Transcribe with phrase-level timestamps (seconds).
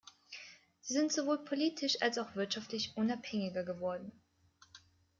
[0.79, 4.11] Sie sind sowohl politisch als auch wirtschaftlich unabhängiger geworden.